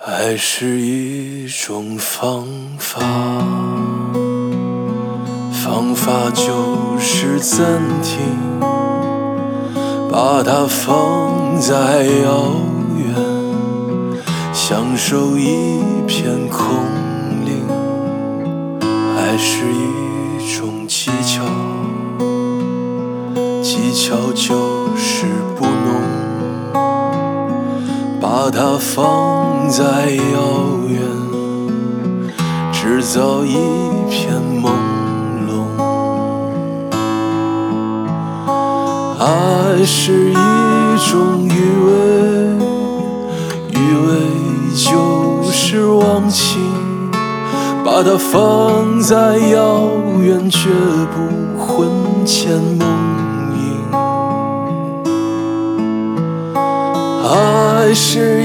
[0.00, 2.44] 爱是一种方
[2.76, 3.00] 法，
[5.52, 8.18] 方法就是暂停，
[10.10, 12.52] 把它放在遥
[12.96, 13.14] 远，
[14.52, 15.78] 享受一
[16.08, 16.66] 片空
[17.44, 17.64] 灵。
[19.16, 19.64] 爱是
[28.44, 30.16] 把它放在遥
[30.88, 31.00] 远，
[32.72, 33.54] 制造一
[34.10, 34.72] 片朦
[35.46, 35.62] 胧。
[39.20, 40.34] 爱是一
[41.08, 41.54] 种余
[41.86, 41.92] 味，
[43.70, 44.10] 余味
[44.74, 46.60] 就是忘情。
[47.84, 49.88] 把它放在遥
[50.20, 50.68] 远，绝
[51.14, 51.14] 不
[51.64, 51.88] 魂
[52.26, 52.80] 牵梦
[53.54, 53.60] 萦。
[57.24, 58.44] 爱是一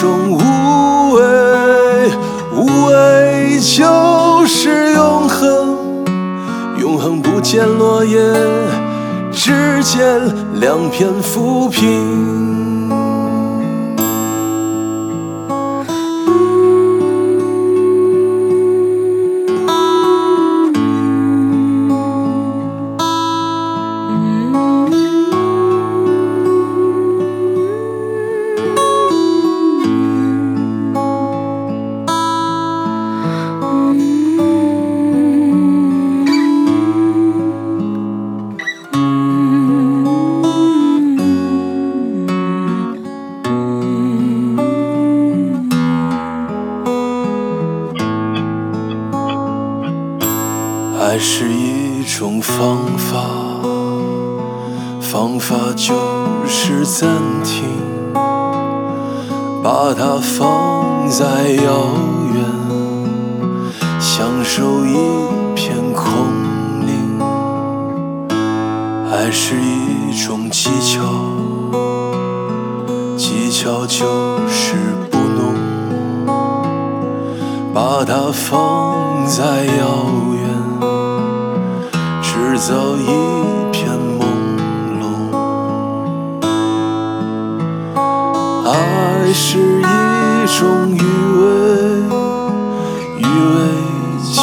[0.00, 2.10] 种无畏，
[2.52, 6.04] 无畏就是永恒，
[6.78, 8.18] 永恒不见落叶，
[9.30, 10.20] 只见
[10.60, 12.53] 两片浮萍。
[51.14, 53.20] 爱是一种方法，
[55.00, 55.94] 方法就
[56.44, 57.08] 是暂
[57.44, 57.62] 停，
[59.62, 61.86] 把它放在遥
[62.34, 62.44] 远，
[64.00, 64.96] 享受一
[65.54, 66.10] 片空
[66.84, 67.20] 灵。
[69.08, 71.00] 爱是一种技巧，
[73.16, 74.02] 技巧就
[74.48, 74.74] 是
[75.12, 75.54] 不弄，
[77.72, 80.43] 把它放在遥远。
[82.66, 83.04] 早一
[83.72, 84.24] 片朦
[84.98, 85.04] 胧，
[88.66, 89.82] 爱是一
[90.58, 90.96] 种余
[91.42, 91.44] 味，
[93.18, 93.28] 余味
[94.32, 94.40] 就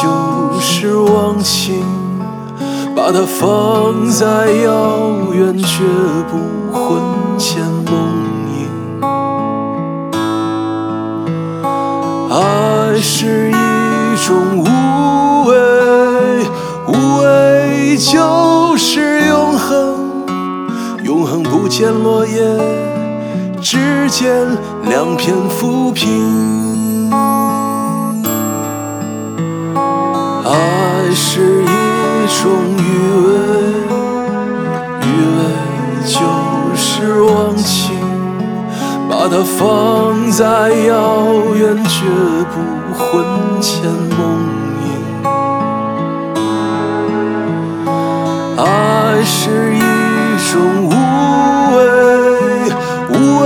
[0.60, 1.84] 是忘情。
[2.96, 5.84] 把它放在遥远，却
[6.30, 6.38] 不
[6.72, 7.02] 魂
[7.40, 7.64] 牵
[18.10, 20.26] 就是永恒，
[21.04, 22.42] 永恒不见落叶，
[23.62, 24.36] 只见
[24.86, 27.12] 两片浮萍。
[30.44, 31.68] 爱是一
[32.42, 32.82] 种余
[33.28, 33.30] 味，
[35.04, 35.06] 余
[35.38, 35.40] 味
[36.04, 36.18] 就
[36.76, 37.92] 是忘情。
[39.08, 42.00] 把它放在遥远，绝
[42.52, 42.56] 不
[42.98, 43.24] 魂
[43.62, 43.84] 牵
[44.18, 44.61] 梦
[49.34, 49.80] 是一
[50.52, 50.90] 种无
[51.74, 51.80] 畏，
[53.10, 53.46] 无畏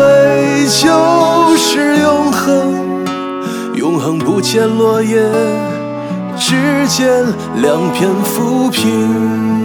[0.65, 3.05] 就是永恒，
[3.75, 5.15] 永恒不见落叶，
[6.37, 7.07] 只见
[7.61, 9.64] 两片浮萍。